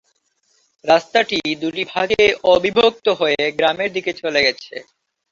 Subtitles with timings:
[0.85, 2.23] রাস্তাটি দুটি ভাগে
[2.51, 4.73] অবিভক্ত হয়ে গ্রামের দিকে চলে গেছে।